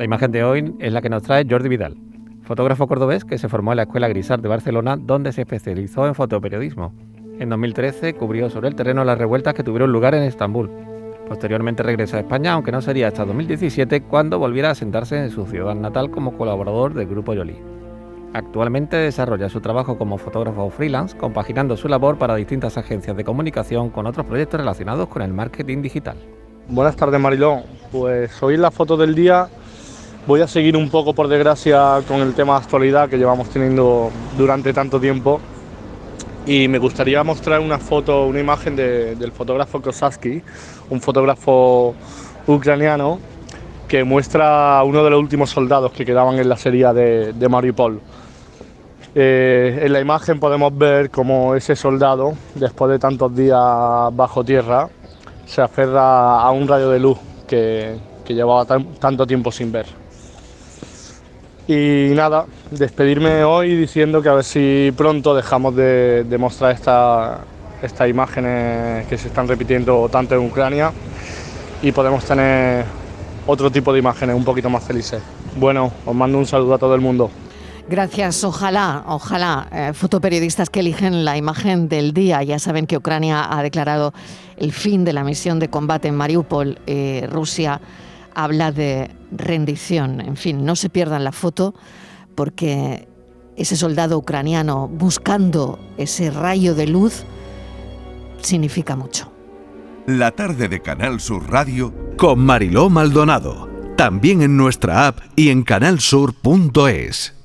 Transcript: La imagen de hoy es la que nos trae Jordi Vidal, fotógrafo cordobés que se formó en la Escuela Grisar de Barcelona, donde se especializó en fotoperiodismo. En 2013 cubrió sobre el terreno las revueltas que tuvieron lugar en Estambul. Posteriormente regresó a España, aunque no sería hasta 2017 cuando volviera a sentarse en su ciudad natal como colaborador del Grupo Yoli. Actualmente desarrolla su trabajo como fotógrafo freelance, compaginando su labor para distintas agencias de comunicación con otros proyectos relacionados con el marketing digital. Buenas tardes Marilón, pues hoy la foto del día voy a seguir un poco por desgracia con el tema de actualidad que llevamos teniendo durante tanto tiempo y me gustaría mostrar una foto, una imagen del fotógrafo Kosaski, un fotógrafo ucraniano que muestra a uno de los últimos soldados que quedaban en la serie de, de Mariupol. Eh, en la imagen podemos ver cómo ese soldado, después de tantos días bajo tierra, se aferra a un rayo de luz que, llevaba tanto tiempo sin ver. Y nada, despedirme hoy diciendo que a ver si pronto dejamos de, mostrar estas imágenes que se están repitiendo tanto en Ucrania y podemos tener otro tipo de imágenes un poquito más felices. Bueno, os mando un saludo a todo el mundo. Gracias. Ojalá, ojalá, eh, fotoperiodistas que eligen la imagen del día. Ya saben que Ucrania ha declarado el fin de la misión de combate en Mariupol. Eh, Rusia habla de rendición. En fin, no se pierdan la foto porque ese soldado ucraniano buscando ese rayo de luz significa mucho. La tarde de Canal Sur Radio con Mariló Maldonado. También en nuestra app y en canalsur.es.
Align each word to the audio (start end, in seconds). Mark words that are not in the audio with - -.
La 0.00 0.06
imagen 0.06 0.32
de 0.32 0.42
hoy 0.42 0.74
es 0.78 0.94
la 0.94 1.02
que 1.02 1.10
nos 1.10 1.24
trae 1.24 1.46
Jordi 1.46 1.68
Vidal, 1.68 1.94
fotógrafo 2.44 2.86
cordobés 2.86 3.26
que 3.26 3.36
se 3.36 3.50
formó 3.50 3.72
en 3.72 3.76
la 3.76 3.82
Escuela 3.82 4.08
Grisar 4.08 4.40
de 4.40 4.48
Barcelona, 4.48 4.96
donde 4.96 5.30
se 5.30 5.42
especializó 5.42 6.06
en 6.06 6.14
fotoperiodismo. 6.14 6.94
En 7.38 7.50
2013 7.50 8.14
cubrió 8.14 8.48
sobre 8.48 8.68
el 8.68 8.74
terreno 8.74 9.04
las 9.04 9.18
revueltas 9.18 9.52
que 9.52 9.62
tuvieron 9.62 9.92
lugar 9.92 10.14
en 10.14 10.22
Estambul. 10.22 10.70
Posteriormente 11.28 11.82
regresó 11.82 12.16
a 12.16 12.20
España, 12.20 12.54
aunque 12.54 12.72
no 12.72 12.80
sería 12.80 13.08
hasta 13.08 13.26
2017 13.26 14.00
cuando 14.04 14.38
volviera 14.38 14.70
a 14.70 14.74
sentarse 14.74 15.22
en 15.22 15.28
su 15.28 15.44
ciudad 15.44 15.74
natal 15.74 16.10
como 16.10 16.32
colaborador 16.32 16.94
del 16.94 17.06
Grupo 17.06 17.34
Yoli. 17.34 17.58
Actualmente 18.32 18.96
desarrolla 18.96 19.50
su 19.50 19.60
trabajo 19.60 19.98
como 19.98 20.16
fotógrafo 20.16 20.70
freelance, 20.70 21.14
compaginando 21.14 21.76
su 21.76 21.88
labor 21.88 22.16
para 22.16 22.36
distintas 22.36 22.78
agencias 22.78 23.18
de 23.18 23.24
comunicación 23.24 23.90
con 23.90 24.06
otros 24.06 24.24
proyectos 24.24 24.60
relacionados 24.60 25.08
con 25.08 25.20
el 25.20 25.34
marketing 25.34 25.82
digital. 25.82 26.16
Buenas 26.68 26.96
tardes 26.96 27.20
Marilón, 27.20 27.64
pues 27.92 28.42
hoy 28.42 28.56
la 28.56 28.70
foto 28.70 28.96
del 28.96 29.14
día 29.14 29.48
voy 30.26 30.40
a 30.40 30.46
seguir 30.46 30.76
un 30.76 30.90
poco 30.90 31.14
por 31.14 31.28
desgracia 31.28 32.02
con 32.06 32.20
el 32.20 32.34
tema 32.34 32.54
de 32.54 32.64
actualidad 32.64 33.08
que 33.08 33.18
llevamos 33.18 33.48
teniendo 33.50 34.10
durante 34.36 34.72
tanto 34.72 35.00
tiempo 35.00 35.40
y 36.46 36.68
me 36.68 36.78
gustaría 36.78 37.22
mostrar 37.22 37.60
una 37.60 37.78
foto, 37.78 38.26
una 38.26 38.40
imagen 38.40 38.76
del 38.76 39.32
fotógrafo 39.32 39.80
Kosaski, 39.80 40.42
un 40.88 41.00
fotógrafo 41.00 41.94
ucraniano 42.46 43.18
que 43.86 44.04
muestra 44.04 44.78
a 44.78 44.84
uno 44.84 45.02
de 45.04 45.10
los 45.10 45.20
últimos 45.20 45.50
soldados 45.50 45.92
que 45.92 46.04
quedaban 46.04 46.38
en 46.38 46.48
la 46.48 46.56
serie 46.56 46.92
de, 46.92 47.32
de 47.32 47.48
Mariupol. 47.48 48.00
Eh, 49.14 49.80
en 49.82 49.92
la 49.92 50.00
imagen 50.00 50.38
podemos 50.38 50.76
ver 50.76 51.10
cómo 51.10 51.56
ese 51.56 51.74
soldado, 51.74 52.34
después 52.54 52.92
de 52.92 52.98
tantos 53.00 53.34
días 53.34 53.58
bajo 54.12 54.44
tierra, 54.44 54.88
se 55.46 55.60
aferra 55.60 56.40
a 56.40 56.50
un 56.52 56.68
rayo 56.68 56.90
de 56.90 57.00
luz 57.00 57.18
que, 57.46 57.96
llevaba 58.28 58.64
tanto 58.64 59.26
tiempo 59.26 59.50
sin 59.50 59.72
ver. 59.72 59.86
Y 61.72 62.10
nada, 62.16 62.46
despedirme 62.72 63.44
hoy 63.44 63.76
diciendo 63.76 64.20
que 64.20 64.28
a 64.28 64.32
ver 64.32 64.42
si 64.42 64.92
pronto 64.96 65.36
dejamos 65.36 65.76
de, 65.76 66.36
mostrar 66.36 66.72
estas 66.72 68.08
imágenes 68.08 69.06
que 69.06 69.16
se 69.16 69.28
están 69.28 69.46
repitiendo 69.46 70.08
tanto 70.08 70.34
en 70.34 70.40
Ucrania 70.40 70.92
y 71.80 71.92
podemos 71.92 72.24
tener 72.24 72.84
otro 73.46 73.70
tipo 73.70 73.92
de 73.92 74.00
imágenes 74.00 74.34
un 74.34 74.44
poquito 74.44 74.68
más 74.68 74.82
felices. 74.82 75.22
Bueno, 75.54 75.92
os 76.04 76.12
mando 76.12 76.38
un 76.38 76.46
saludo 76.46 76.74
a 76.74 76.78
todo 76.78 76.96
el 76.96 77.00
mundo. 77.00 77.30
Gracias. 77.88 78.42
Ojalá, 78.42 79.04
ojalá, 79.06 79.68
eh, 79.70 79.92
fotoperiodistas 79.94 80.70
que 80.70 80.80
eligen 80.80 81.24
la 81.24 81.36
imagen 81.36 81.88
del 81.88 82.12
día. 82.12 82.42
Ya 82.42 82.58
saben 82.58 82.88
que 82.88 82.96
Ucrania 82.96 83.46
ha 83.48 83.62
declarado 83.62 84.12
el 84.56 84.72
fin 84.72 85.04
de 85.04 85.12
la 85.12 85.22
misión 85.22 85.60
de 85.60 85.70
combate 85.70 86.08
en 86.08 86.16
Mariupol. 86.16 86.80
Eh, 86.88 87.28
Rusia 87.30 87.80
habla 88.34 88.72
de 88.72 89.10
rendición. 89.32 90.20
En 90.20 90.36
fin, 90.36 90.64
no 90.64 90.76
se 90.76 90.90
pierdan 90.90 91.24
la 91.24 91.32
foto 91.32 91.74
porque 92.34 93.08
ese 93.56 93.76
soldado 93.76 94.18
ucraniano 94.18 94.88
buscando 94.88 95.78
ese 95.96 96.30
rayo 96.30 96.74
de 96.74 96.86
luz 96.86 97.24
significa 98.40 98.96
mucho. 98.96 99.30
La 100.06 100.30
tarde 100.32 100.68
de 100.68 100.80
Canal 100.80 101.20
Sur 101.20 101.50
Radio 101.50 101.94
con 102.16 102.40
Mariló 102.40 102.90
Maldonado. 102.90 103.68
También 103.96 104.40
en 104.42 104.56
nuestra 104.56 105.06
app 105.06 105.18
y 105.36 105.50
en 105.50 105.62
canalsur.es. 105.62 107.39